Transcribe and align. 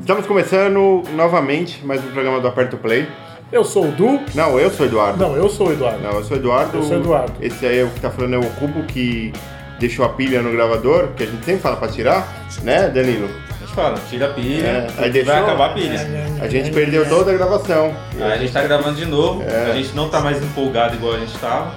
Estamos 0.00 0.26
começando 0.26 1.02
novamente 1.14 1.84
mais 1.84 2.00
um 2.04 2.08
programa 2.10 2.40
do 2.40 2.48
Aperto 2.48 2.76
Play. 2.76 3.06
Eu 3.52 3.64
sou 3.64 3.86
o 3.88 3.92
Du. 3.92 4.20
Não, 4.34 4.58
eu 4.58 4.70
sou 4.70 4.86
o 4.86 4.88
Eduardo. 4.88 5.18
Não, 5.18 5.36
eu 5.36 5.48
sou 5.48 5.68
o 5.68 5.72
Eduardo. 5.72 6.00
Não, 6.02 6.12
eu 6.12 6.24
sou 6.24 6.36
o 6.36 6.40
Eduardo. 6.40 6.76
Eu 6.78 6.82
sou 6.82 6.96
o 6.96 7.00
Eduardo. 7.00 7.32
Esse 7.40 7.66
aí 7.66 7.78
é 7.80 7.84
o 7.84 7.88
que 7.90 8.00
tá 8.00 8.10
falando 8.10 8.34
é 8.34 8.38
o 8.38 8.50
Cubo 8.50 8.82
que 8.84 9.32
deixou 9.78 10.04
a 10.04 10.08
pilha 10.10 10.40
no 10.42 10.50
gravador, 10.52 11.08
que 11.16 11.22
a 11.22 11.26
gente 11.26 11.44
sempre 11.44 11.60
fala 11.60 11.76
pra 11.76 11.88
tirar, 11.88 12.26
né, 12.62 12.88
Danilo? 12.88 13.28
A 13.50 13.64
gente 13.64 13.74
fala, 13.74 13.98
tira 14.08 14.26
a 14.26 14.30
pilha, 14.30 14.66
É, 14.66 14.86
aí 14.88 14.94
vai 14.96 15.10
deixou- 15.10 15.34
acabar 15.34 15.66
a 15.66 15.72
pilha. 15.74 16.00
A 16.40 16.48
gente 16.48 16.70
perdeu 16.70 17.06
toda 17.08 17.30
a 17.32 17.34
gravação. 17.34 17.94
Aí 18.20 18.32
a 18.32 18.36
gente 18.38 18.52
tá 18.52 18.62
gravando 18.62 18.96
de 18.96 19.04
novo, 19.06 19.42
É. 19.42 19.70
a 19.70 19.74
gente 19.74 19.94
não 19.94 20.08
tá 20.08 20.20
mais 20.20 20.42
empolgado 20.42 20.94
igual 20.96 21.14
a 21.14 21.18
gente 21.18 21.36
tava. 21.38 21.72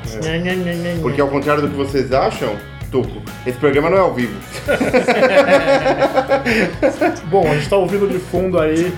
Porque 1.01 1.19
ao 1.21 1.27
contrário 1.27 1.61
do 1.63 1.67
que 1.69 1.75
vocês 1.75 2.11
acham, 2.13 2.55
Tuco, 2.91 3.21
esse 3.45 3.57
programa 3.57 3.89
não 3.89 3.97
é 3.97 4.01
ao 4.01 4.13
vivo. 4.13 4.35
Bom, 7.29 7.47
a 7.49 7.55
gente 7.55 7.69
tá 7.69 7.77
ouvindo 7.77 8.07
de 8.07 8.17
fundo 8.17 8.59
aí 8.59 8.91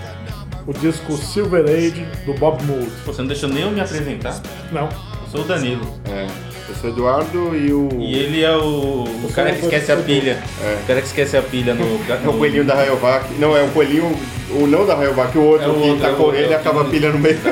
o 0.66 0.74
disco 0.74 1.18
Silver 1.18 1.66
Age 1.66 2.06
do 2.26 2.34
Bob 2.36 2.64
Mould. 2.64 2.90
Você 3.06 3.22
não 3.22 3.28
deixou 3.28 3.50
nem 3.50 3.64
eu 3.64 3.72
me 3.72 3.82
apresentar? 3.82 4.40
Não. 4.72 4.84
Eu 4.84 5.28
sou 5.30 5.42
o 5.42 5.44
Danilo. 5.44 5.86
É, 6.10 6.26
eu 6.70 6.76
sou 6.76 6.90
o 6.90 6.94
Eduardo 6.94 7.56
e 7.56 7.74
o. 7.74 7.90
E 8.00 8.16
ele 8.16 8.44
é 8.44 8.56
o, 8.56 9.04
o 9.04 9.32
cara 9.34 9.52
que 9.52 9.62
esquece 9.62 9.92
a 9.92 9.98
pilha. 9.98 10.42
É. 10.64 10.78
O 10.84 10.88
cara 10.88 11.02
que 11.02 11.08
esquece 11.08 11.38
a 11.38 11.42
pilha 11.42 11.74
no. 11.74 11.84
É 12.24 12.28
o 12.28 12.34
coelhinho 12.34 12.64
da 12.64 12.76
Rayovac. 12.76 13.26
Não, 13.40 13.58
é 13.58 13.62
o 13.62 13.68
coelhinho, 13.70 14.12
o 14.52 14.68
não 14.68 14.86
da 14.86 14.96
Rayovac, 14.96 15.38
o 15.38 15.44
outro 15.44 15.68
É 15.68 15.70
o 15.70 15.74
que 15.74 15.90
outro, 15.90 16.02
tá 16.02 16.10
é 16.10 16.16
correndo 16.16 16.50
e 16.50 16.54
é 16.54 16.58
o 16.58 16.60
acaba 16.60 16.82
a 16.82 16.86
pilha 16.86 17.12
no 17.12 17.20
meio. 17.20 17.40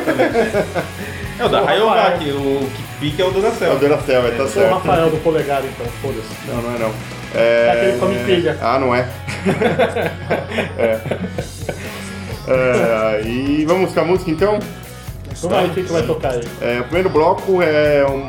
É 1.39 1.45
o 1.45 1.47
da 1.47 1.61
O 1.61 1.65
Rayovac, 1.65 2.29
o 2.31 2.69
que 2.75 2.83
pica 2.99 3.21
é 3.21 3.25
o 3.25 3.29
É 3.29 3.31
Duracell. 3.31 3.73
o 3.73 3.79
Duracell, 3.79 4.27
é, 4.27 4.31
tá 4.31 4.37
Eu 4.37 4.37
sou 4.37 4.45
o 4.45 4.49
certo. 4.49 4.73
Rafael 4.73 5.09
do 5.09 5.17
Polegar, 5.17 5.63
então, 5.65 5.85
foda-se. 6.01 6.47
Não, 6.47 6.61
não 6.61 6.75
é 6.75 6.79
não. 6.79 6.93
É... 7.33 7.65
É 7.67 7.71
aquele 7.71 7.91
que 7.93 7.99
come 7.99 8.19
pilha. 8.25 8.57
Ah, 8.61 8.79
não 8.79 8.93
é. 8.93 9.07
é. 10.77 10.99
É, 12.47 13.21
e 13.27 13.63
vamos 13.65 13.93
com 13.93 13.99
a 13.99 14.03
música 14.05 14.31
então? 14.31 14.59
Vamos 15.41 15.57
aí, 15.57 15.67
o 15.67 15.69
que, 15.69 15.83
que 15.83 15.91
vai 15.91 16.01
tocar 16.03 16.31
aí? 16.31 16.41
É, 16.61 16.79
o 16.79 16.83
primeiro 16.85 17.09
bloco 17.09 17.61
é 17.61 18.05
um 18.09 18.27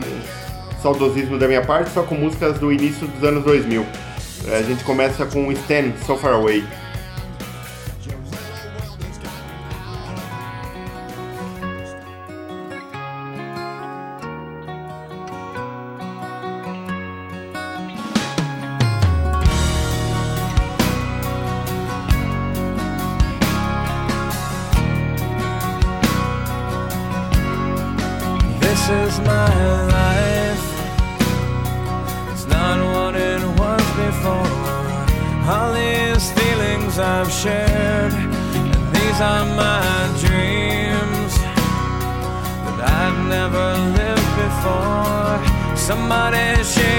saudosismo 0.83 1.39
da 1.39 1.49
minha 1.49 1.63
parte, 1.63 1.91
só 1.91 2.03
com 2.03 2.15
músicas 2.15 2.59
do 2.59 2.71
início 2.71 3.07
dos 3.07 3.27
anos 3.27 3.43
2000. 3.45 3.85
É, 4.49 4.57
a 4.59 4.63
gente 4.63 4.85
começa 4.85 5.25
com 5.25 5.51
Stan, 5.53 5.93
So 6.07 6.17
Far 6.17 6.35
Away. 6.35 6.65
somebody 45.91 46.63
should 46.63 46.90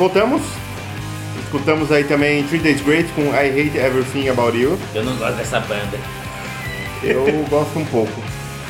voltamos. 0.00 0.40
Escutamos 1.44 1.92
aí 1.92 2.04
também 2.04 2.42
Three 2.44 2.60
Days 2.60 2.80
Grace 2.80 3.08
com 3.14 3.22
I 3.34 3.48
Hate 3.50 3.76
Everything 3.76 4.28
About 4.30 4.56
You. 4.56 4.78
Eu 4.94 5.04
não 5.04 5.14
gosto 5.16 5.34
dessa 5.36 5.60
banda. 5.60 5.98
Eu 7.02 7.24
gosto 7.50 7.78
um 7.78 7.84
pouco. 7.84 8.22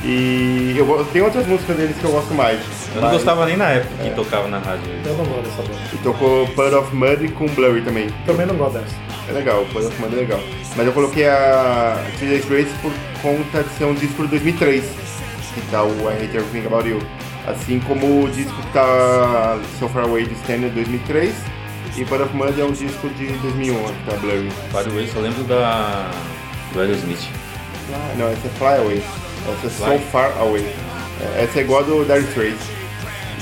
E 0.02 0.74
eu 0.78 1.06
tem 1.12 1.20
outras 1.22 1.46
músicas 1.46 1.76
deles 1.76 1.96
que 1.98 2.04
eu 2.04 2.10
gosto 2.10 2.32
mais. 2.34 2.58
Eu 2.94 2.96
não 2.96 3.02
Mas- 3.02 3.12
gostava 3.12 3.46
nem 3.46 3.56
na 3.56 3.68
época 3.70 4.02
que 4.02 4.10
tocava 4.10 4.48
na 4.48 4.58
rádio. 4.58 4.90
Eu 5.04 5.14
não 5.16 5.24
gosto 5.26 5.42
dessa 5.42 5.62
banda. 5.62 5.80
E 5.92 5.96
tocou 5.98 6.46
Put 6.48 6.74
of 6.74 6.96
Mud 6.96 7.28
com 7.32 7.46
Blurry 7.48 7.82
também. 7.82 8.08
Também 8.26 8.46
não 8.46 8.56
gosto 8.56 8.78
dessa. 8.78 8.94
É 9.28 9.32
legal, 9.32 9.64
Put 9.72 9.86
of 9.86 10.00
Mud 10.00 10.12
é 10.14 10.20
legal. 10.20 10.40
Mas 10.76 10.86
eu 10.86 10.92
coloquei 10.92 11.28
a 11.28 12.02
Three 12.18 12.30
Days 12.30 12.44
Grace 12.46 12.70
por 12.82 12.92
conta 13.22 13.62
de 13.62 13.68
ser 13.76 13.84
um 13.84 13.94
disco 13.94 14.22
de 14.24 14.28
2003. 14.30 14.82
Que 15.54 15.60
tá 15.70 15.82
o 15.84 15.90
I 16.10 16.24
Hate 16.24 16.36
Everything 16.36 16.66
About 16.66 16.88
You. 16.88 16.98
Assim 17.46 17.80
como 17.80 18.24
o 18.24 18.30
disco 18.30 18.54
que 18.54 18.72
tá 18.72 19.58
So 19.78 19.88
Far 19.88 20.04
Away 20.04 20.26
de 20.26 20.34
Stand 20.34 20.60
de 20.60 20.70
2003. 20.70 21.34
E 21.96 22.04
Put 22.04 22.22
of 22.22 22.34
Mud 22.36 22.60
é 22.60 22.64
um 22.64 22.72
disco 22.72 23.08
de 23.10 23.26
2001, 23.26 23.74
que 23.82 24.10
tá 24.10 24.16
Blurry. 24.18 24.48
By 24.72 24.84
the 24.84 24.90
way, 24.90 25.08
só 25.08 25.20
lembro 25.20 25.42
da. 25.44 26.10
do 26.72 26.80
Aerosmith. 26.80 27.28
Não, 28.16 28.28
essa 28.28 28.46
é 28.46 28.50
Fly 28.50 28.76
Away. 28.78 29.02
Essa 29.48 29.66
é 29.66 29.70
Fly? 29.70 29.98
So 29.98 30.04
Far 30.12 30.38
Away. 30.38 30.74
É, 31.20 31.44
Essa 31.44 31.58
é 31.58 31.62
igual 31.62 31.80
a 31.80 31.82
do 31.82 32.04
Dire 32.04 32.20
Straits. 32.28 32.66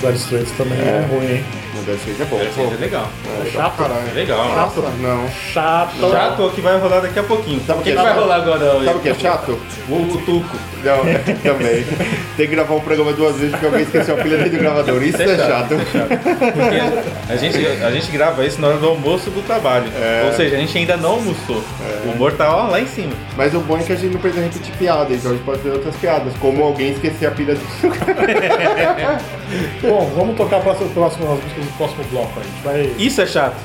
Dire 0.00 0.16
Straits 0.16 0.52
também 0.56 0.78
é, 0.78 1.06
ruim, 1.10 1.36
hein? 1.36 1.44
O 1.78 1.84
Dire 1.84 1.96
Straits 1.96 2.20
é 2.20 2.24
bom. 2.24 2.38
Deve 2.38 2.50
pô. 2.50 2.70
ser 2.70 2.80
legal. 2.80 3.08
É 3.26 3.44
legal 3.44 3.62
Chato. 3.62 3.76
caralho. 3.76 4.08
É 4.08 4.12
legal. 4.14 4.48
Nossa, 4.48 4.80
não. 4.80 5.28
Chato. 5.30 6.10
Chato 6.10 6.50
que 6.54 6.60
vai 6.60 6.78
rolar 6.78 7.00
daqui 7.00 7.18
a 7.18 7.22
pouquinho. 7.22 7.60
Sabe 7.66 7.80
o 7.80 7.82
que 7.82 7.92
que, 7.92 7.98
é 7.98 8.02
vai 8.02 8.12
chato? 8.12 8.20
rolar 8.20 8.36
agora? 8.36 8.84
Sabe 8.84 8.98
o 8.98 9.00
que 9.00 9.08
é 9.08 9.14
chato? 9.14 9.58
O, 9.88 9.94
o 9.94 10.22
Tuco. 10.22 10.56
Não, 10.84 10.98
também. 11.42 11.84
Tem 12.36 12.46
que 12.46 12.54
gravar 12.54 12.74
um 12.74 12.80
programa 12.80 13.12
duas 13.12 13.36
vezes 13.36 13.50
porque 13.50 13.66
alguém 13.66 13.82
esqueceu 13.82 14.14
a 14.14 14.22
pilha 14.22 14.36
dentro 14.38 14.52
do 14.52 14.58
gravador. 14.58 15.02
Isso 15.02 15.22
é 15.22 15.36
chato. 15.36 15.68
Porque 15.68 17.32
a 17.32 17.36
gente, 17.36 17.66
a 17.82 17.90
gente 17.90 18.10
grava 18.10 18.44
isso 18.44 18.60
na 18.60 18.68
hora 18.68 18.78
do 18.78 18.86
almoço 18.86 19.30
do 19.30 19.44
trabalho. 19.44 19.90
É. 20.00 20.24
Ou 20.26 20.32
seja, 20.32 20.56
a 20.56 20.58
gente 20.58 20.76
ainda 20.76 20.96
não 20.96 21.10
almoçou. 21.10 21.62
O 22.04 22.10
humor 22.10 22.32
tá 22.32 22.54
ó, 22.54 22.68
lá 22.68 22.80
em 22.80 22.86
cima. 22.86 23.12
Mas 23.36 23.54
o 23.54 23.60
bom 23.60 23.78
é 23.78 23.82
que 23.82 23.92
a 23.92 23.96
gente 23.96 24.12
não 24.12 24.20
precisa 24.20 24.44
repetir 24.44 24.74
piada, 24.76 25.12
então 25.12 25.30
a 25.30 25.34
gente 25.34 25.44
pode 25.44 25.58
fazer 25.58 25.74
outras 25.74 25.96
piadas, 25.96 26.32
como 26.38 26.62
alguém 26.62 26.92
esquecer 26.92 27.26
a 27.26 27.30
pilha 27.30 27.54
do 27.54 27.60
Bom, 29.82 30.10
vamos 30.14 30.36
tocar 30.36 30.60
para 30.60 30.72
as 30.72 30.78
próximas 30.92 31.28
músicas 31.28 31.64
do 31.68 31.76
próximo 31.76 32.04
bloco. 32.10 32.40
A 32.40 32.42
gente 32.42 32.62
vai, 32.62 32.80
a 32.80 33.02
Isso 33.02 33.20
é 33.20 33.26
chato. 33.26 33.56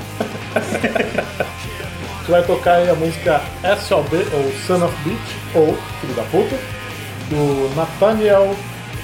gente 2.18 2.30
vai 2.30 2.42
tocar 2.42 2.74
aí 2.74 2.88
a 2.90 2.94
música 2.94 3.40
SOB, 3.86 4.14
ou 4.32 4.52
Son 4.66 4.84
of 4.84 4.94
Beach, 5.04 5.36
ou 5.54 5.76
Filho 6.00 6.14
da 6.14 6.22
Puta, 6.24 6.56
do 7.30 7.74
Nathaniel 7.74 8.54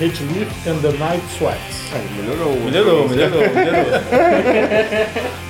Hitchleaf 0.00 0.50
and 0.66 0.80
the 0.80 0.92
Night 0.98 1.22
Sweats. 1.36 1.92
Ai, 1.92 2.02
melhorou. 2.16 2.54
Melhorou, 2.60 3.08
melhorou, 3.08 3.40
melhorou. 3.54 3.84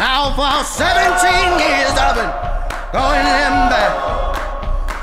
Now 0.00 0.32
for 0.32 0.64
17 0.64 1.60
years 1.60 1.92
I've 1.92 2.16
been 2.16 2.32
going 2.90 3.20
them 3.20 3.68
back. 3.68 3.92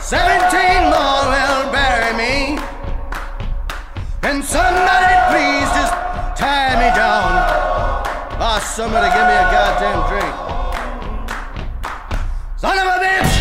17 0.02 0.90
more 0.90 1.22
will 1.30 1.70
bury 1.70 2.18
me. 2.18 2.58
And 4.24 4.44
somebody 4.44 5.14
please 5.30 5.70
just 5.78 5.94
tie 6.34 6.74
me 6.82 6.90
down? 6.98 7.30
Oh, 8.42 8.58
somebody 8.74 9.14
give 9.14 9.28
me 9.30 9.38
a 9.38 9.46
goddamn 9.54 10.02
drink. 10.10 10.34
Son 12.58 12.80
of 12.80 12.88
a 12.88 12.98
bitch, 12.98 13.37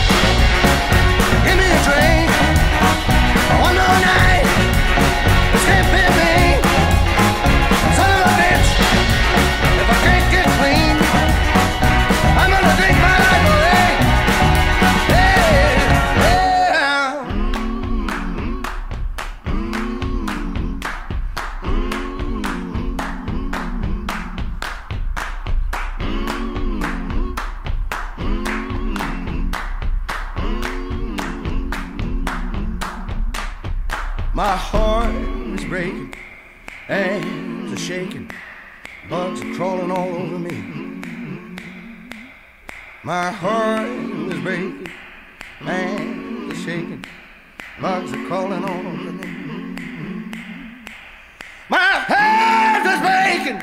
My 43.07 43.31
heart 43.31 43.87
is 43.87 44.41
breaking, 44.41 44.89
hands 45.61 46.53
are 46.53 46.57
shaking, 46.57 47.05
bugs 47.81 48.13
are 48.13 48.27
crawling 48.27 48.65
all 48.65 48.85
over 48.85 49.13
me. 49.13 49.77
My 51.69 52.03
hands 52.11 52.85
are 52.85 53.01
breaking, 53.07 53.61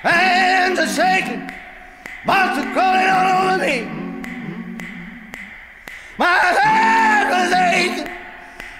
hands 0.00 0.78
are 0.78 0.88
shaking, 0.88 1.52
bugs 2.24 2.64
are 2.64 2.72
crawling 2.72 3.10
all 3.10 3.50
over 3.50 3.58
me. 3.66 4.00
My 6.16 6.38
hands 6.38 7.52
are 7.52 7.74
aching. 7.74 8.10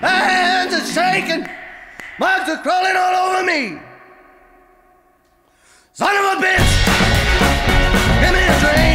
Hands 0.00 0.72
are 0.72 0.86
shaking. 0.96 1.46
Bugs 2.18 2.48
are 2.48 2.62
crawling 2.62 2.96
all 2.96 3.14
over 3.28 3.44
me. 3.44 3.78
Son 5.92 6.16
of 6.16 6.38
a 6.38 6.42
bitch, 6.42 6.68
give 8.22 8.32
me 8.32 8.44
a 8.46 8.60
drink. 8.60 8.89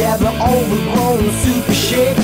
The 0.00 0.06
overgrown 0.06 1.30
super 1.30 1.74
shit. 1.74 2.16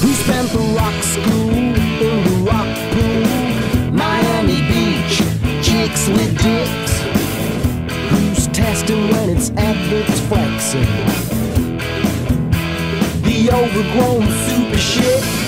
Who 0.00 0.12
spent 0.12 0.48
the 0.50 0.58
rock 0.76 1.02
school 1.04 1.50
in 1.50 2.24
the 2.24 2.50
rock 2.50 2.66
pool? 2.90 3.92
Miami 3.92 4.60
Beach, 4.66 5.18
chicks 5.64 6.08
with 6.08 6.36
dicks. 6.42 6.94
Who's 8.10 8.48
testing 8.48 9.08
when 9.08 9.30
it's 9.30 9.50
adverts 9.50 10.20
flexing? 10.22 10.90
The 13.22 13.50
overgrown 13.52 14.26
super 14.48 14.78
shit. 14.78 15.43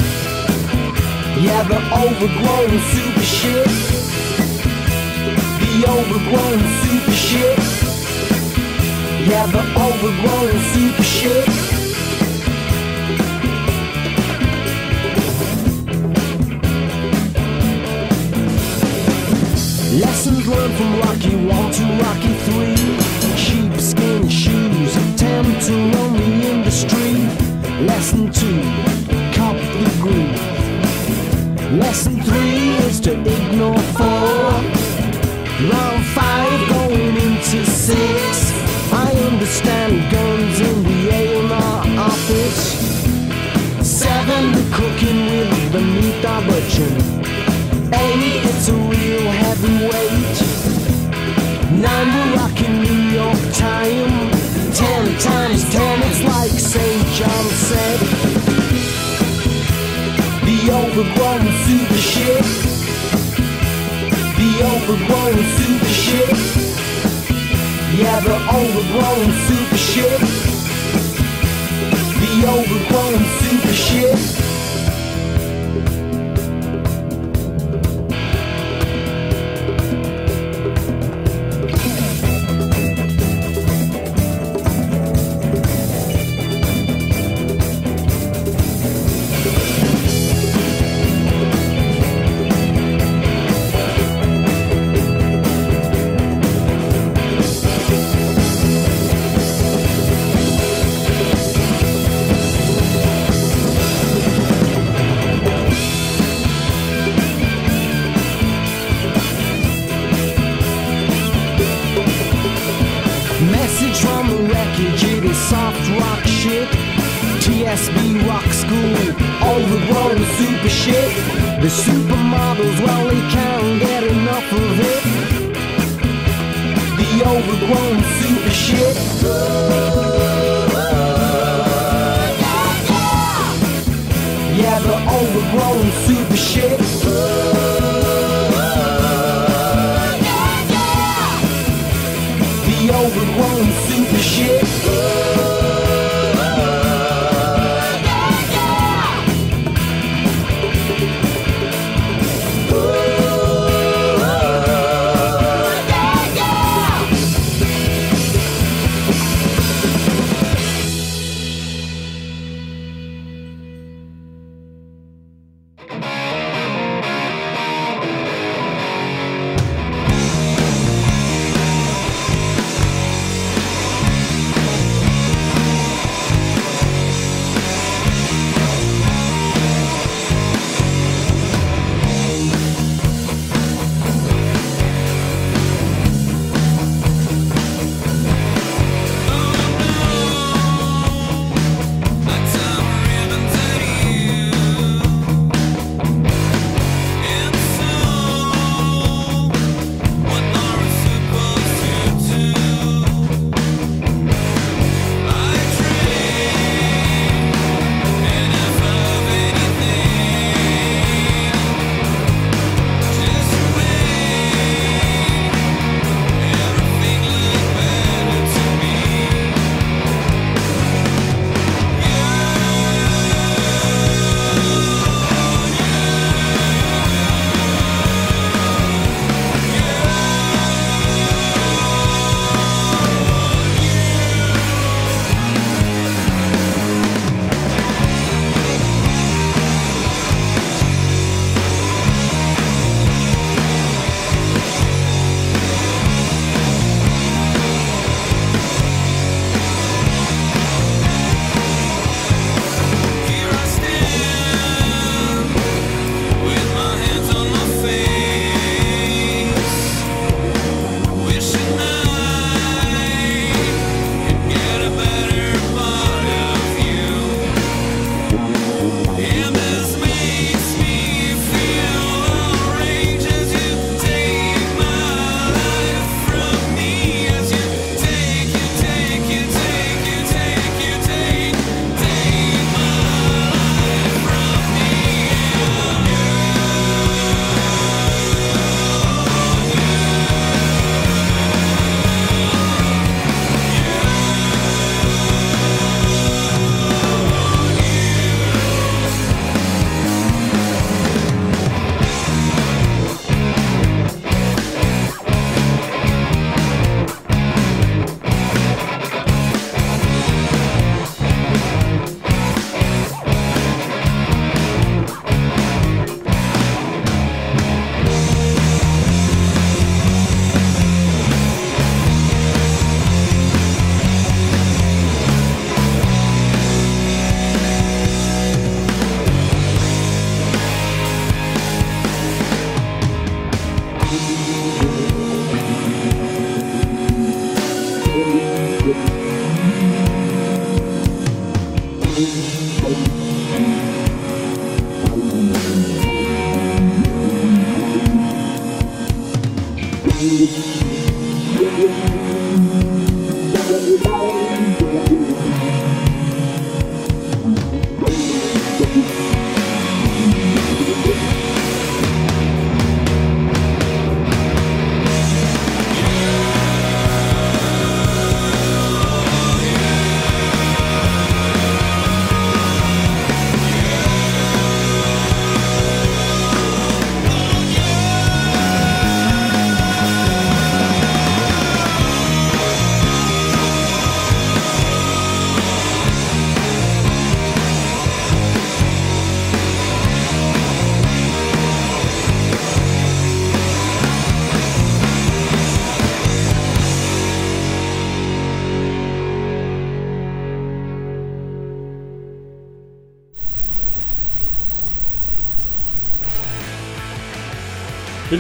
Yeah, 1.39 1.63
the 1.65 1.77
overgrown 1.77 2.81
super 2.81 3.21
shit. 3.21 3.67
The 5.61 5.85
overgrown 5.87 6.61
super 6.81 7.13
shit. 7.13 7.59
Yeah, 9.29 9.45
the 9.47 9.61
overgrown 9.77 10.59
super 10.73 11.03
shit. 11.03 11.47
Lessons 20.01 20.49
learned 20.49 20.75
from 20.77 21.01
Rocky 21.01 21.37
1 21.37 21.73
to 21.73 21.85
Rocky 22.03 22.33
3. 22.33 22.97
Sheepskin 23.37 24.29
shoes 24.31 24.97
attempt 24.97 25.67
to 25.67 25.73
run 25.73 26.13
the 26.15 26.49
industry. 26.49 27.13
Lesson 27.85 28.33
2, 28.33 28.63
cop 28.63 28.65
the 28.65 28.85
groove. 28.85 28.96
Lesson 31.77 32.19
3 32.23 32.39
is 32.89 33.01
to 33.01 33.13
ignore 33.13 33.77
4. 33.77 34.07
Round 35.69 36.05
5 36.07 36.69
going 36.71 37.17
into 37.17 37.67
6. 37.67 38.93
I 38.95 39.13
understand 39.31 40.11
guns 40.11 40.61
in 40.61 40.83
the 40.85 41.11
A&R 41.11 42.01
office. 42.01 42.79
7 43.87 44.53
the 44.53 44.65
cooking 44.75 45.27
with 45.27 45.73
the 45.73 45.81
meat 45.83 46.23
butcher. 46.49 46.93
Eight, 47.93 48.41
it's 48.49 48.69
a 48.71 48.73
real 48.73 49.31
heavyweight. 49.43 50.37
Nine, 51.79 52.09
we're 52.15 52.37
rocking 52.37 52.81
New 52.81 53.03
York 53.21 53.43
time. 53.53 54.31
Ten 54.73 55.19
times 55.19 55.71
ten, 55.71 56.03
it's 56.09 56.23
like 56.25 56.53
St. 56.53 57.07
John 57.09 57.45
said. 57.69 58.46
The 60.67 60.73
overgrown 60.73 61.47
super 61.65 61.95
shit. 61.95 62.45
The 64.35 64.51
overgrown 64.67 65.45
super 65.55 65.87
shit. 65.87 66.39
Yeah, 67.97 68.19
the 68.19 68.35
overgrown 68.35 69.33
super 69.47 69.77
shit. 69.77 70.21
The 72.19 72.33
overgrown 72.49 73.25
super 73.39 73.73
shit. 73.73 74.56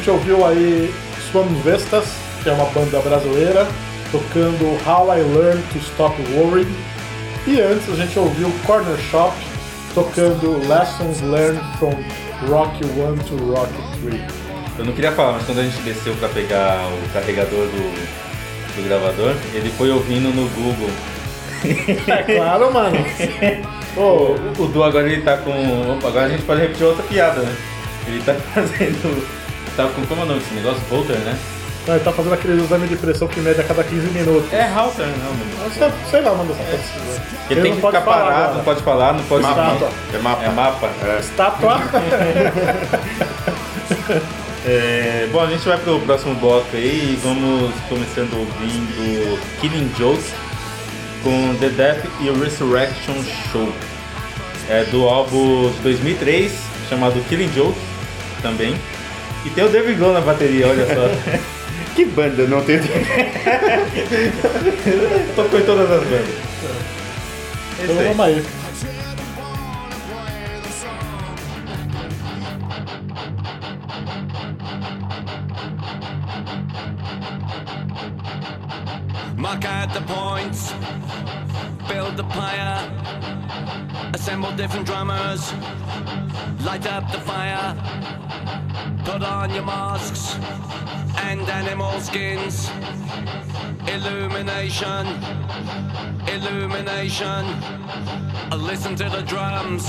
Gente 0.06 0.10
ouviu 0.10 0.46
aí 0.46 0.94
Swam 1.32 1.48
Vestas, 1.64 2.04
que 2.40 2.48
é 2.48 2.52
uma 2.52 2.66
banda 2.66 3.00
brasileira, 3.00 3.66
tocando 4.12 4.78
How 4.86 5.12
I 5.12 5.20
Learned 5.20 5.64
to 5.72 5.78
Stop 5.78 6.14
Worrying. 6.32 6.72
E 7.44 7.60
antes 7.60 7.90
a 7.90 7.96
gente 7.96 8.16
ouviu 8.16 8.52
Corner 8.64 8.96
Shop, 9.10 9.34
tocando 9.94 10.64
Lessons 10.68 11.20
Learned 11.22 11.60
from 11.80 11.92
Rock 12.48 12.84
1 12.84 13.16
to 13.24 13.52
Rock 13.52 13.72
3. 14.04 14.22
Eu 14.78 14.84
não 14.84 14.92
queria 14.92 15.10
falar, 15.10 15.32
mas 15.32 15.44
quando 15.44 15.58
a 15.58 15.64
gente 15.64 15.78
desceu 15.82 16.14
pra 16.14 16.28
pegar 16.28 16.78
o 16.86 17.12
carregador 17.12 17.66
do, 17.66 18.76
do 18.76 18.88
gravador, 18.88 19.34
ele 19.54 19.70
foi 19.70 19.90
ouvindo 19.90 20.28
no 20.32 20.48
Google. 20.50 20.90
É 22.06 22.22
claro, 22.22 22.72
mano. 22.72 22.96
Ô, 23.96 24.36
O, 24.60 24.62
o 24.62 24.68
Du 24.68 24.84
agora 24.84 25.10
ele 25.10 25.22
tá 25.22 25.38
com. 25.38 25.98
Agora 26.06 26.26
a 26.26 26.28
gente 26.28 26.44
pode 26.44 26.60
repetir 26.60 26.86
outra 26.86 27.02
piada, 27.02 27.40
né? 27.40 27.56
Ele 28.06 28.22
tá 28.22 28.34
fazendo. 28.54 29.45
Tá 29.76 29.86
com. 29.88 30.04
Como 30.06 30.22
é 30.22 30.24
o 30.24 30.28
nome 30.28 30.40
desse 30.40 30.54
negócio? 30.54 30.80
Holter, 30.90 31.16
né? 31.18 31.36
ele 31.88 32.00
tá 32.00 32.10
fazendo 32.12 32.32
aquele 32.34 32.60
exame 32.60 32.88
de 32.88 32.96
pressão 32.96 33.28
que 33.28 33.38
mede 33.38 33.60
a 33.60 33.64
cada 33.64 33.84
15 33.84 34.08
minutos. 34.08 34.52
É 34.52 34.62
Halter, 34.64 35.06
não, 35.06 35.32
mano. 35.32 35.72
Sei- 35.72 35.92
Sei 36.10 36.20
lá, 36.20 36.34
manda 36.34 36.52
essa 36.52 36.62
Ele 37.48 37.62
tem 37.62 37.76
que 37.76 37.80
ficar 37.80 38.00
parado, 38.00 38.56
não 38.56 38.64
pode 38.64 38.82
falar, 38.82 39.12
não 39.12 39.22
pode 39.24 39.42
Mapa. 39.44 39.88
É 40.12 40.18
mapa. 40.18 40.42
É 40.44 40.48
mapa. 40.48 40.90
Estátua. 41.20 41.80
É, 44.68 45.28
bom, 45.30 45.40
a 45.40 45.46
gente 45.46 45.64
vai 45.68 45.78
pro 45.78 46.00
próximo 46.00 46.34
bloco 46.34 46.66
aí 46.74 47.12
e 47.12 47.20
vamos 47.22 47.72
começando 47.88 48.36
ouvindo 48.36 49.38
Killing 49.60 49.92
Joke 49.96 50.20
com 51.22 51.54
The 51.60 51.68
Death 51.68 52.04
e 52.20 52.28
Resurrection 52.30 53.14
Show. 53.52 53.72
É 54.68 54.82
do 54.86 55.08
álbum 55.08 55.70
de 55.70 55.78
2003, 55.82 56.52
chamado 56.88 57.24
Killing 57.28 57.52
Joke 57.54 57.78
também. 58.42 58.74
E 59.46 59.50
tem 59.50 59.64
o 59.64 59.68
David 59.68 59.94
Grohl 59.96 60.12
na 60.12 60.20
bateria, 60.20 60.66
olha 60.68 60.86
só. 60.86 61.08
Que 61.96 62.04
banda 62.04 62.46
não 62.46 62.62
tem. 62.62 62.78
Tocou 65.34 65.58
em 65.58 65.62
todas 65.64 65.90
as 65.90 66.04
bandas. 66.04 66.28
É 67.78 67.84
Então 67.84 67.94
isso 67.94 68.00
aí. 68.00 68.08
vamos 68.08 68.20
aí. 68.26 68.44
Mark 79.36 79.64
out 79.64 79.92
the 79.92 80.00
points, 80.02 80.72
build 81.88 82.16
the 82.16 82.24
pyre, 82.24 82.80
assemble 84.14 84.50
different 84.52 84.86
drummers, 84.86 85.52
light 86.64 86.86
up 86.86 87.10
the 87.12 87.20
fire, 87.20 87.74
put 89.06 89.22
on 89.22 89.54
your 89.54 89.64
masks 89.64 90.34
and 91.28 91.40
animal 91.48 92.00
skins. 92.00 92.68
Illumination, 93.86 95.06
illumination, 96.26 97.46
listen 98.58 98.96
to 98.96 99.08
the 99.08 99.22
drums. 99.22 99.86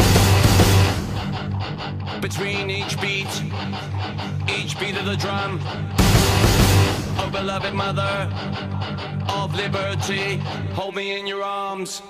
Between 2.21 2.69
each 2.69 3.01
beat, 3.01 3.34
each 4.56 4.80
beat 4.80 4.95
of 4.95 5.06
the 5.06 5.17
drum. 5.17 5.60
Oh, 7.19 7.30
beloved 7.32 7.73
mother 7.73 8.30
of 9.30 9.56
liberty, 9.56 10.38
hold 10.77 10.95
me 10.95 11.19
in 11.19 11.25
your 11.25 11.41
arms. 11.41 12.03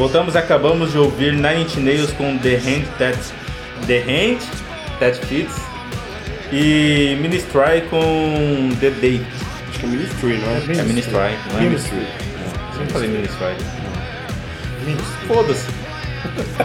Voltamos, 0.00 0.34
acabamos 0.34 0.92
de 0.92 0.98
ouvir 0.98 1.34
Nine 1.34 1.60
Inch 1.64 1.76
Nails 1.76 2.10
com 2.12 2.38
The 2.38 2.56
Hand 2.56 2.86
That, 2.98 3.18
The 3.86 3.98
Hand 3.98 4.38
That 4.98 5.18
Fits 5.26 5.54
e 6.50 7.18
Ministry 7.20 7.82
com 7.90 8.70
The 8.80 8.88
Day. 8.92 9.20
Acho 9.68 9.78
que 9.78 9.84
é 9.84 9.88
Ministry, 9.90 10.38
não 10.38 10.48
é? 10.48 10.56
É 10.56 10.82
Ministry, 10.84 11.12
não 11.12 11.58
é 11.58 11.60
Ministry. 11.60 11.98
Não, 11.98 12.78
sempre 12.78 12.92
falei 12.94 13.08
Ministry. 13.10 13.56
Ministry. 14.86 15.26
Foda-se. 15.28 15.66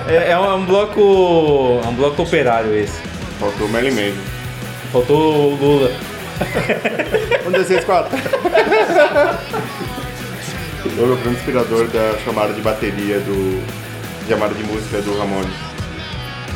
É, 0.07 0.31
é 0.31 0.39
um 0.39 0.65
bloco. 0.65 1.81
É 1.83 1.87
um 1.89 1.93
bloco 1.93 2.21
operário 2.23 2.73
esse. 2.73 3.01
Faltou 3.37 3.67
o 3.67 3.69
Melly 3.69 3.91
Manson. 3.91 4.21
Faltou 4.93 5.51
o 5.51 5.55
Lula. 5.57 5.91
Um, 7.45 7.51
dois, 7.51 7.67
três, 7.67 7.83
quatro. 7.83 8.17
Eu 10.97 11.11
o 11.11 11.17
grande 11.17 11.37
inspirador 11.37 11.87
da 11.87 12.17
chamada 12.23 12.53
de 12.53 12.61
bateria 12.61 13.19
do. 13.19 13.61
de 14.23 14.29
chamada 14.29 14.53
de 14.53 14.63
música 14.63 15.01
do 15.01 15.17
Ramones. 15.17 15.53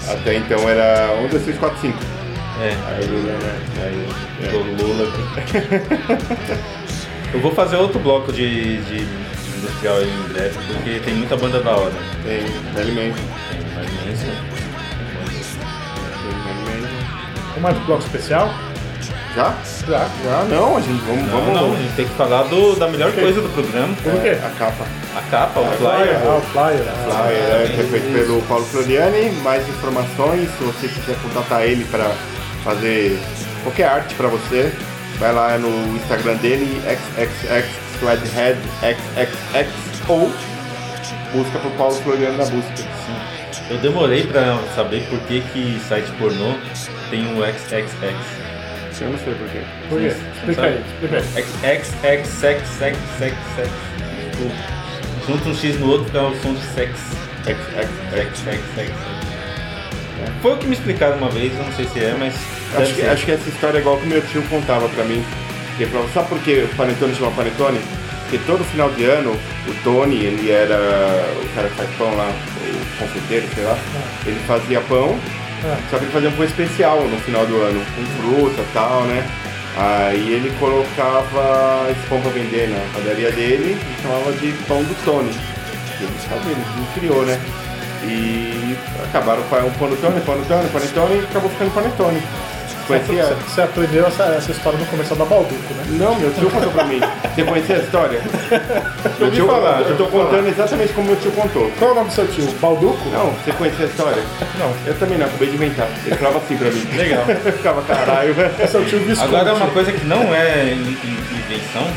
Até 0.08 0.38
então 0.38 0.68
era 0.70 1.12
um, 1.20 1.28
dois, 1.28 1.44
três, 1.44 1.60
quatro, 1.60 1.80
cinco. 1.82 2.00
É, 2.62 2.74
Aí 2.88 3.04
o 3.04 3.12
Lula, 3.12 3.34
né? 3.34 3.60
aí 3.84 4.08
o 4.56 4.64
Lula. 4.82 5.12
Eu 7.34 7.42
vou 7.42 7.52
fazer 7.54 7.76
outro 7.76 8.00
bloco 8.00 8.32
de, 8.32 8.78
de, 8.84 9.06
industrial 9.58 9.98
aí 9.98 10.10
em 10.10 10.34
breve, 10.34 10.58
porque 10.68 11.00
tem 11.02 11.16
muita 11.16 11.36
banda 11.36 11.62
da 11.62 11.72
hora. 11.72 11.94
Tem 12.24 12.42
Melly 12.74 12.92
Manson. 12.92 13.24
Tem 13.52 13.62
mais 13.76 13.90
isso. 14.14 15.58
Tem 16.24 16.34
Melly 16.46 16.82
Manson. 16.82 17.06
Vamos 17.50 17.62
mais 17.62 17.78
um 17.78 17.86
bloco 17.86 18.04
especial? 18.04 18.50
Já? 19.36 19.54
Já. 19.88 20.08
Já? 20.24 20.44
Não, 20.50 20.78
a 20.78 20.82
gente 20.82 21.02
vamos. 21.06 21.28
Não, 21.28 21.40
vamos 21.40 21.54
não, 21.54 21.74
a 21.74 21.76
gente 21.78 21.94
tem 21.96 22.08
que 22.08 22.14
falar 22.16 22.44
do, 22.44 22.76
da 22.76 22.88
melhor 22.88 23.12
coisa 23.14 23.42
do 23.42 23.50
programa. 23.50 23.94
Por 24.04 24.20
quê? 24.22 24.38
A 24.44 24.50
capa. 24.58 24.86
A 25.16 25.22
capa, 25.30 25.60
o 25.60 25.66
Ah, 25.66 25.72
flyer. 25.78 26.18
o 26.28 26.42
flyer. 26.42 26.84
Ah, 26.88 27.24
Flyer, 27.24 27.44
é, 27.44 27.68
que 27.74 27.82
é 27.82 27.84
feito 27.84 28.12
pelo 28.14 28.42
Paulo 28.44 28.66
Floriani. 28.66 29.32
Mais 29.44 29.68
informações, 29.70 30.50
se 30.58 30.64
você 30.64 30.88
quiser 30.88 31.16
contatar 31.22 31.64
ele 31.64 31.86
para 31.86 32.12
fazer 32.64 33.20
qualquer 33.64 33.86
arte 33.88 34.16
para 34.16 34.28
você, 34.30 34.72
vai 35.20 35.32
lá 35.32 35.58
no 35.58 35.96
Instagram 35.98 36.36
dele, 36.38 36.82
xxxthreadheadxxx 36.88 39.70
ou 40.08 40.32
busca 41.34 41.60
por 41.60 41.72
Paulo 41.74 41.94
Floriani 41.96 42.38
na 42.38 42.46
busca. 42.46 42.74
Eu 43.70 43.78
demorei 43.78 44.26
pra 44.26 44.58
saber 44.76 45.04
por 45.10 45.20
que, 45.22 45.42
que 45.54 45.80
site 45.88 46.12
pornô 46.14 46.56
tem 47.12 47.28
um 47.28 47.42
XXX. 47.44 48.49
Eu 49.02 49.10
não 49.12 49.18
sei 49.20 49.34
porquê. 49.34 49.62
Por 49.88 50.00
quê? 50.00 50.08
Explica 50.08 50.64
aí, 50.64 50.84
explica 50.94 51.18
aí. 51.18 51.24
XXXXXXX. 51.84 53.34
Tipo, 54.32 54.52
Junta 55.28 55.50
um 55.50 55.56
X 55.56 55.80
no 55.80 55.90
outro 55.92 56.06
fica 56.06 56.22
o 56.24 56.36
som 56.42 56.54
de 56.54 56.62
sex. 56.74 57.00
XXXXX. 57.46 58.92
Foi 60.42 60.54
o 60.54 60.58
que 60.58 60.68
me 60.68 60.74
explicaram 60.74 61.18
uma 61.18 61.30
vez, 61.30 61.54
eu 61.56 61.64
não 61.64 61.72
sei 61.74 61.86
se 61.86 62.00
é, 62.00 62.16
mas. 62.18 62.34
Acho 62.76 62.94
que, 62.94 63.02
acho 63.02 63.26
que 63.26 63.32
essa 63.32 63.50
história 63.50 63.78
é 63.78 63.82
igual 63.82 63.98
que 63.98 64.08
meu 64.08 64.22
tio 64.28 64.42
contava 64.44 64.88
pra 64.90 65.04
mim. 65.04 65.24
Que 65.78 65.84
ele 65.84 65.92
falava, 65.92 66.10
sabe 66.12 66.30
por 66.30 66.40
que 66.40 66.64
o 66.64 66.68
Panetone 66.76 67.16
chama 67.16 67.32
Panetone? 67.32 67.80
Porque 68.24 68.38
todo 68.46 68.64
final 68.66 68.90
de 68.92 69.06
ano, 69.06 69.32
o 69.32 69.74
Tony, 69.84 70.18
ele 70.24 70.52
era 70.52 70.76
o 70.76 71.56
cara 71.56 71.68
que 71.70 71.76
faz 71.76 71.90
pão 71.98 72.16
lá, 72.16 72.30
o 72.30 73.00
confeiteiro, 73.00 73.48
sei 73.56 73.64
lá, 73.64 73.78
ele 74.26 74.40
fazia 74.46 74.82
pão, 74.82 75.18
Só 75.90 75.98
que 75.98 76.06
ele 76.06 76.12
fazia 76.12 76.30
um 76.30 76.34
pão 76.34 76.46
especial 76.46 77.02
no 77.04 77.18
final 77.20 77.46
do 77.46 77.62
ano, 77.62 77.82
com 77.96 78.06
fruta 78.22 78.62
e 78.62 78.74
tal, 78.74 79.04
né? 79.04 79.28
Aí 79.78 80.34
ele 80.34 80.52
colocava 80.60 81.90
esse 81.90 82.02
pão 82.08 82.20
pra 82.22 82.32
vender 82.32 82.70
na 82.70 82.80
padaria 82.94 83.32
dele 83.32 83.78
e 83.80 84.02
chamava 84.02 84.32
de 84.34 84.52
pão 84.68 84.84
do 84.84 85.06
Tony. 85.06 85.32
Ele 86.00 86.12
sabe, 86.28 86.52
ele 86.52 86.64
criou, 86.94 87.26
né? 87.26 87.40
E 88.04 88.78
acabaram 89.04 89.44
com 89.44 89.56
o 89.56 89.72
panetone, 89.72 90.22
panetone, 90.22 90.70
panetone 90.70 91.16
e 91.16 91.26
acabou 91.26 91.50
ficando 91.50 91.74
panetone. 91.74 92.22
Conhecia? 92.90 93.24
Você, 93.26 93.34
você 93.36 93.62
aprendeu 93.62 94.08
essa, 94.08 94.24
essa 94.24 94.52
história 94.52 94.80
no 94.80 94.86
comercial 94.88 95.18
da 95.18 95.26
Balduco, 95.26 95.74
né? 95.76 95.84
Não, 95.92 96.16
meu 96.20 96.34
tio 96.34 96.50
contou 96.50 96.72
pra 96.72 96.84
mim. 96.86 97.00
Você 97.36 97.44
conhecia 97.44 97.76
a 97.76 97.80
história? 97.80 98.20
meu 99.20 99.32
tio, 99.32 99.46
falar, 99.48 99.82
eu 99.82 99.96
tô 99.98 100.06
contando 100.08 100.48
exatamente 100.48 100.92
como 100.94 101.08
meu 101.08 101.16
tio 101.18 101.32
contou. 101.32 101.72
Qual 101.78 101.92
é 101.92 101.94
o 101.94 101.96
nome 101.96 102.10
do 102.10 102.14
seu 102.16 102.28
tio? 102.28 102.46
Balduco? 102.60 103.10
Não, 103.10 103.32
você 103.32 103.52
conhecia 103.52 103.86
a 103.86 103.90
história? 103.90 104.24
Não. 104.58 104.74
Eu 104.86 104.98
também 104.98 105.18
não, 105.18 105.28
acabei 105.28 105.50
de 105.50 105.56
inventar. 105.56 105.88
Ele 106.06 106.16
falava 106.16 106.38
assim 106.40 106.58
pra 106.58 106.72
mim. 106.72 106.88
Legal. 106.98 107.24
Eu 107.46 107.54
ficava, 107.54 107.82
caralho. 107.84 108.36
É 108.60 108.66
seu 108.68 108.84
tio 108.86 109.00
Visconti. 109.00 109.36
Agora 109.36 109.54
uma 109.54 109.68
coisa 109.68 109.92
que 109.92 110.06
não 110.06 110.34
é 110.34 110.74
in- 110.74 110.98
in- 111.04 111.38
invenção, 111.38 111.88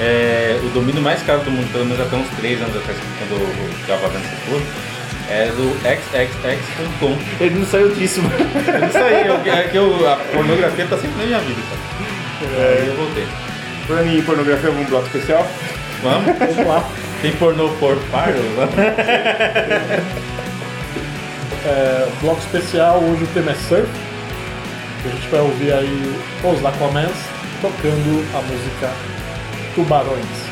é 0.00 0.58
o 0.64 0.68
domínio 0.70 1.00
mais 1.02 1.22
caro 1.22 1.40
do 1.40 1.50
mundo, 1.50 1.70
pelo 1.72 1.84
menos 1.84 2.00
até 2.00 2.16
uns 2.16 2.28
3 2.36 2.60
anos 2.62 2.76
atrás, 2.76 2.98
quando 3.18 3.40
eu 3.40 3.72
ficava 3.80 4.08
vendo 4.08 4.24
esse 4.24 4.36
tudo, 4.46 4.62
é 5.30 5.46
do 5.46 5.76
xxx.com. 5.80 7.16
Ele 7.40 7.58
não 7.58 7.66
saiu 7.66 7.90
disso, 7.90 8.22
mano. 8.22 8.36
Isso 8.88 8.98
aí, 8.98 9.26
eu, 9.26 9.54
é 9.54 9.68
que 9.68 9.76
eu, 9.76 10.08
a 10.08 10.16
pornografia 10.16 10.86
tá 10.86 10.96
sempre 10.96 11.18
na 11.18 11.26
minha 11.26 11.38
vida, 11.40 11.60
cara. 11.68 12.68
Aí 12.80 12.86
eu 12.88 12.94
voltei. 12.96 13.26
Pra 13.86 14.02
mim, 14.02 14.22
pornografia, 14.22 14.68
algum 14.68 14.84
bloco 14.84 15.06
especial? 15.06 15.46
Vamos? 16.02 16.38
Vamos 16.38 16.66
lá. 16.66 16.88
Tem 17.20 17.32
pornô 17.32 17.68
por 17.80 17.96
par? 18.10 18.32
É, 21.66 22.08
bloco 22.20 22.38
especial, 22.40 23.00
hoje 23.00 23.24
o 23.24 23.26
tema 23.28 23.50
é 23.50 23.54
surf. 23.68 23.88
A 25.04 25.08
gente 25.08 25.28
vai 25.28 25.40
ouvir 25.40 25.72
aí 25.72 26.16
os 26.44 26.64
Aquamans 26.64 27.16
tocando 27.60 28.24
a 28.34 28.42
música 28.42 28.92
Tubarões. 29.74 30.47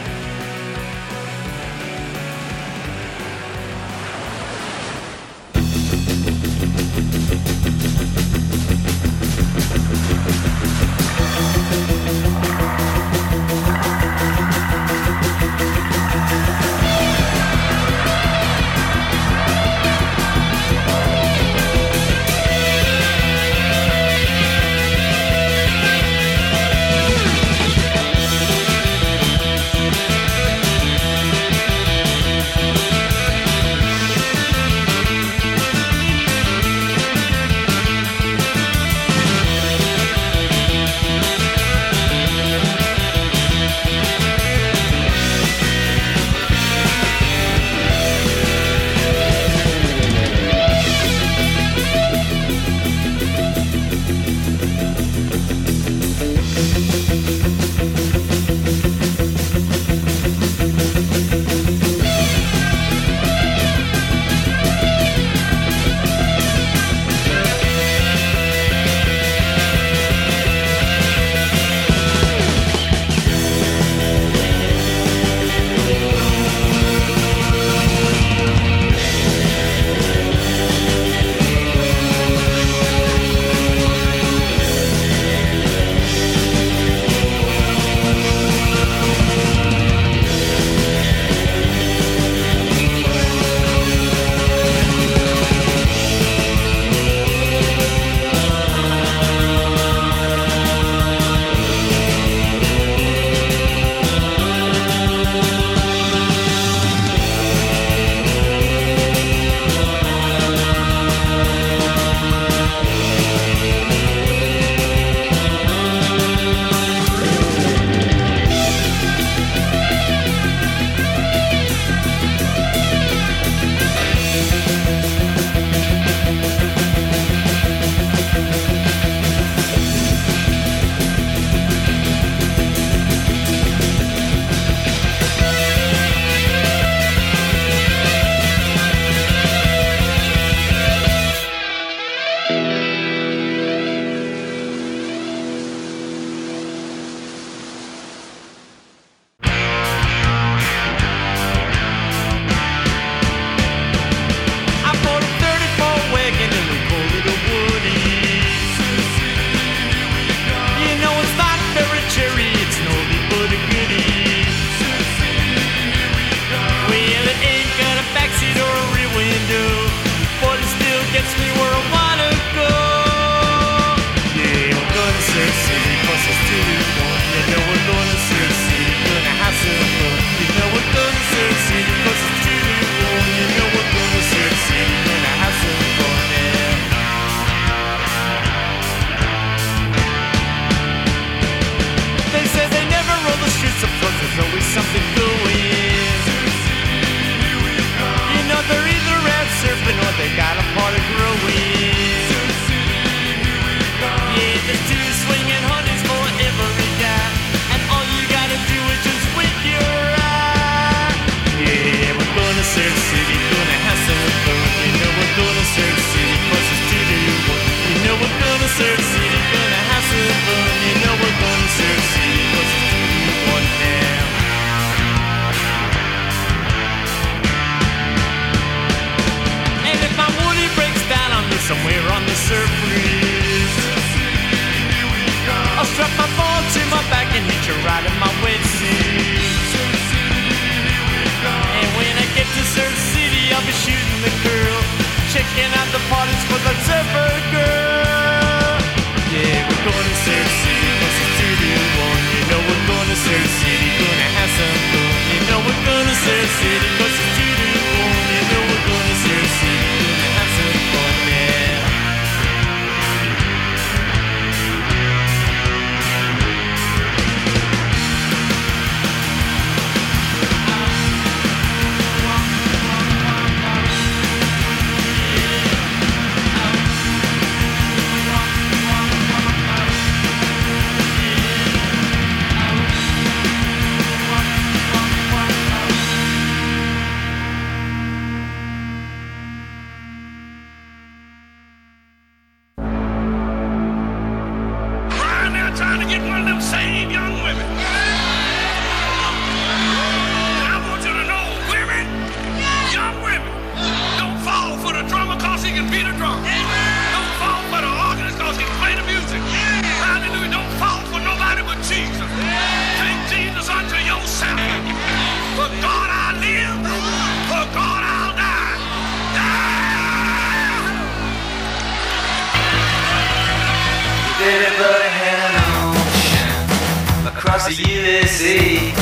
across 327.57 327.75
the 327.75 327.83
USA. 327.83 328.93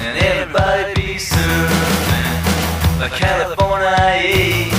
And 0.00 0.16
everybody 0.18 0.94
be 0.94 1.14
surfing 1.16 3.00
like 3.00 3.12
California. 3.12 4.72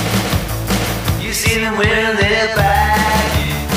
You 1.20 1.32
see 1.32 1.60
them 1.60 1.78
wearing 1.78 2.16
their 2.16 2.48
baggies, 2.56 3.70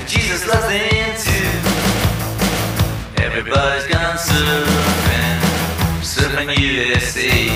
and 0.00 0.08
Jesus 0.08 0.46
loves 0.48 0.66
them 0.66 1.14
too. 1.26 3.22
Everybody's 3.22 3.86
gone 3.86 4.16
surfing, 4.16 5.38
surfing 6.02 6.58
USA. 6.58 7.47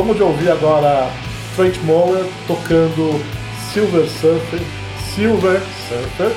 Acabamos 0.00 0.16
de 0.16 0.22
ouvir 0.22 0.50
agora 0.50 1.10
Trent 1.54 1.76
Moller 1.84 2.24
tocando 2.46 3.22
Silver 3.70 4.08
Surfer, 4.08 4.58
Silver 5.14 5.60
Surfer, 5.90 6.32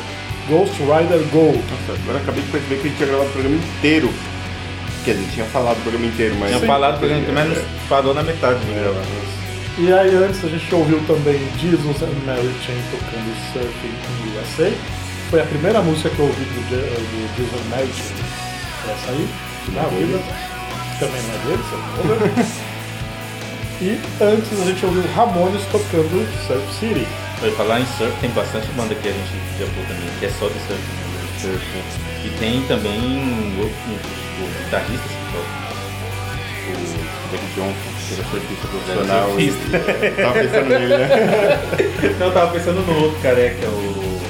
Ghost 0.49 0.73
Rider 0.81 1.19
Go. 1.31 1.53
Nossa, 1.55 2.01
agora 2.03 2.19
acabei 2.19 2.43
de 2.43 2.49
perceber 2.51 2.75
que 2.75 2.81
a 2.81 2.89
gente 2.89 2.97
tinha 2.97 3.07
gravado 3.07 3.29
o 3.29 3.31
programa 3.31 3.55
inteiro. 3.55 4.09
Quer 5.05 5.13
dizer, 5.13 5.27
tinha 5.33 5.45
falado 5.45 5.77
o 5.77 5.81
programa 5.81 6.05
inteiro, 6.07 6.35
mas. 6.41 6.49
Tinha 6.49 6.67
falado, 6.67 6.99
por 6.99 7.05
exemplo, 7.09 7.33
mas 7.33 7.47
não 7.47 7.63
parou 7.87 8.13
na 8.13 8.23
metade 8.23 8.59
do 8.65 8.71
É, 8.73 8.83
gravar. 8.83 9.05
E 9.77 9.93
aí 9.93 10.13
antes 10.13 10.43
a 10.43 10.49
gente 10.49 10.75
ouviu 10.75 10.99
também 11.07 11.39
Jesus 11.61 12.03
and 12.03 12.19
Mary 12.25 12.51
Chain 12.65 12.81
tocando 12.91 13.33
Surfing 13.53 13.95
in 14.27 14.39
USA. 14.41 14.73
Foi 15.29 15.39
a 15.39 15.45
primeira 15.45 15.81
música 15.81 16.09
que 16.09 16.19
eu 16.19 16.25
ouvi 16.25 16.43
do, 16.43 16.61
Je- 16.67 16.75
do 16.75 17.37
Jesus 17.37 17.61
and 17.63 17.69
Mary 17.69 17.89
Chain. 17.95 18.91
Essa 18.91 19.09
aí, 19.11 19.29
na 19.73 19.83
vida. 19.83 20.19
Também 20.99 21.21
não 21.23 21.33
é 21.33 21.37
dele, 21.47 22.43
E 23.83 23.99
antes 24.23 24.61
a 24.61 24.65
gente 24.65 24.85
ouviu 24.85 25.03
Ramones 25.13 25.61
tocando 25.71 26.25
Surf 26.47 26.63
City. 26.79 27.05
Vai 27.41 27.51
falar 27.51 27.81
em 27.81 27.85
surf, 27.97 28.13
tem 28.21 28.29
bastante 28.29 28.67
banda 28.77 28.95
que 28.95 29.09
a 29.09 29.11
gente 29.11 29.33
já 29.59 29.65
pôs 29.65 29.87
também, 29.89 30.09
que 30.19 30.25
é 30.25 30.29
só 30.29 30.47
de 30.47 30.53
surf. 30.53 30.71
né? 30.71 31.27
surf. 31.41 31.65
E 32.23 32.29
tem 32.39 32.61
também 32.67 33.19
o, 33.59 33.63
o, 33.63 33.65
o 33.65 34.63
guitarrista 34.63 35.03
que 35.03 35.33
toca. 35.33 35.63
O 36.69 37.31
Jack 37.31 37.43
Johnson, 37.55 37.91
que 38.07 38.13
era 38.13 38.23
surfista 38.29 38.67
Era 38.67 39.03
profissional. 39.03 39.39
e- 39.39 39.51
surfista. 39.51 39.77
eu 40.05 40.15
Tava 40.15 40.33
pensando 40.39 40.69
nele, 40.69 40.97
né? 40.97 41.09
Não, 42.19 42.27
eu 42.27 42.33
tava 42.33 42.51
pensando 42.53 42.81
no 42.87 43.03
outro 43.03 43.19
careca, 43.21 43.67
o. 43.67 44.21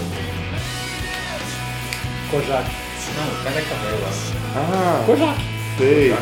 Kojak. 2.32 2.72
Não, 3.16 3.28
o 3.28 3.44
careca 3.44 3.76
velho 3.76 4.02
lá. 4.02 4.10
Ah, 4.56 5.04
Kojak. 5.06 5.38
sei. 5.78 6.16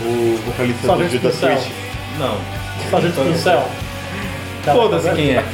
O 0.00 0.38
vocalista 0.44 0.86
do 0.94 1.08
Judas. 1.08 1.36
Priest. 1.36 1.70
Não. 2.18 2.65
Sargento 2.90 3.20
Pincel. 3.20 3.68
Cara, 4.64 4.78
Foda-se 4.78 5.08
tá 5.08 5.14
quem 5.14 5.36
é. 5.36 5.44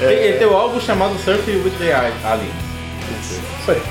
Ele, 0.00 0.12
ele 0.14 0.38
tem 0.38 0.46
um 0.46 0.54
álbum 0.54 0.80
chamado 0.80 1.16
Surf 1.24 1.50
with 1.50 1.70
the 1.78 1.92
Aliens. 1.94 2.14
Isso 3.60 3.70
aí. 3.70 3.82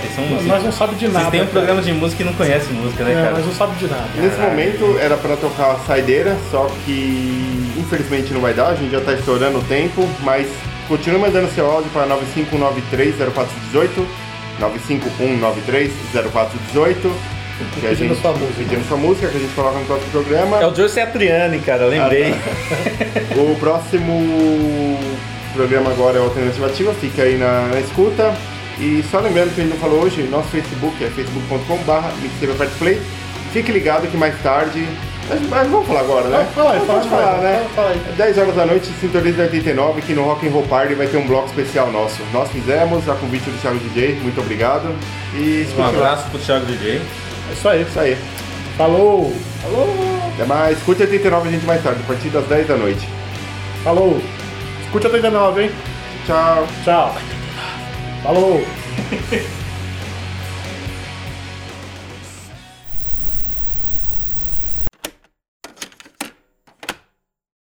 Vocês 0.00 0.14
são 0.14 0.24
Mas 0.30 0.46
nós 0.46 0.62
não 0.64 0.70
sabe 0.72 0.94
de 0.96 1.06
nada. 1.08 1.18
Vocês 1.18 1.30
têm 1.32 1.42
um 1.42 1.46
cara. 1.46 1.56
programa 1.58 1.82
de 1.82 1.92
música 1.92 2.22
e 2.22 2.26
não 2.26 2.32
conhecem 2.34 2.72
música, 2.74 3.02
né, 3.04 3.10
É, 3.10 3.14
cara? 3.14 3.30
mas 3.34 3.44
não 3.46 3.52
sabe 3.52 3.74
de 3.76 3.86
nada. 3.88 4.04
Nesse 4.16 4.38
momento 4.38 4.96
era 5.00 5.16
pra 5.16 5.36
tocar 5.36 5.72
a 5.72 5.76
saideira, 5.86 6.36
só 6.50 6.68
que 6.84 7.72
infelizmente 7.76 8.32
não 8.32 8.40
vai 8.40 8.54
dar, 8.54 8.68
a 8.68 8.74
gente 8.76 8.90
já 8.92 9.00
tá 9.00 9.12
estourando 9.14 9.58
o 9.58 9.62
tempo, 9.64 10.08
mas 10.20 10.46
continue 10.86 11.18
mandando 11.20 11.48
seu 11.54 11.68
áudio 11.68 11.90
para 11.92 12.06
95930418, 12.06 14.06
951930418, 14.60 17.10
que 17.80 17.86
a 17.86 17.94
gente 17.94 18.20
sua 18.20 18.32
música. 18.32 18.54
pedindo 18.56 18.88
sua 18.88 18.96
música 18.96 19.28
que 19.28 19.36
a 19.36 19.40
gente 19.40 19.54
coloca 19.54 19.78
no 19.78 19.86
próximo 19.86 20.10
programa. 20.10 20.60
É 20.60 20.66
o 20.66 20.74
Joe 20.74 20.88
Satriani, 20.88 21.58
cara, 21.60 21.84
eu 21.84 21.90
lembrei. 21.90 22.34
O 23.36 23.56
próximo 23.58 24.98
programa 25.54 25.90
agora 25.90 26.18
é 26.18 26.20
o 26.20 26.24
Alternativa 26.24 26.66
Ativa, 26.66 26.94
fica 26.94 27.22
aí 27.22 27.36
na, 27.36 27.68
na 27.68 27.80
escuta. 27.80 28.34
E 28.78 29.04
só 29.10 29.18
lembrando 29.18 29.54
que 29.54 29.60
a 29.60 29.64
gente 29.64 29.72
não 29.72 29.80
falou 29.80 30.02
hoje, 30.02 30.22
nosso 30.22 30.48
Facebook 30.48 31.02
é 31.02 31.08
facebook.com.br 31.08 32.78
Play. 32.78 33.00
Fique 33.52 33.72
ligado 33.72 34.06
que 34.08 34.16
mais 34.16 34.40
tarde. 34.42 34.86
Mas, 35.28 35.42
mas 35.48 35.68
vamos 35.68 35.86
falar 35.86 36.00
agora, 36.00 36.28
né? 36.28 36.48
Fala 36.54 36.72
aí, 36.72 36.78
Vamos 36.86 37.06
fala 37.06 37.22
aí, 37.22 37.26
falar, 37.26 37.38
né? 37.42 37.66
fala 37.74 37.90
aí. 37.90 38.00
10 38.16 38.38
horas 38.38 38.54
da 38.54 38.66
noite, 38.66 38.86
Sintoniza 38.98 39.42
89, 39.42 40.00
que 40.00 40.14
no 40.14 40.22
Rock 40.22 40.46
and 40.46 40.50
Roll 40.50 40.62
Party 40.62 40.94
vai 40.94 41.06
ter 41.06 41.18
um 41.18 41.26
bloco 41.26 41.46
especial 41.48 41.90
nosso. 41.90 42.22
Nós 42.32 42.50
fizemos, 42.50 43.06
a 43.08 43.14
convite 43.14 43.44
do 43.50 43.60
Thiago 43.60 43.78
DJ, 43.78 44.18
muito 44.22 44.40
obrigado. 44.40 44.94
E 45.34 45.66
Um 45.76 45.84
abraço 45.84 46.30
pro 46.30 46.38
Thiago 46.38 46.64
DJ. 46.64 47.02
É 47.48 47.52
isso 47.52 47.68
aí. 47.68 47.82
Isso 47.82 48.00
aí. 48.00 48.16
Falou! 48.76 49.32
Até 50.34 50.44
mais. 50.44 50.78
Escute 50.78 51.02
89 51.02 51.48
a 51.48 51.52
gente 51.52 51.66
mais 51.66 51.82
tarde, 51.82 52.00
a 52.02 52.06
partir 52.06 52.28
das 52.28 52.46
10 52.46 52.68
da 52.68 52.76
noite. 52.76 53.08
Falou! 53.82 54.20
Escute 54.84 55.06
a 55.06 55.10
39, 55.10 55.62
hein? 55.62 55.70
Tchau. 56.26 56.66
Tchau! 56.84 57.16
Falou! 58.22 58.64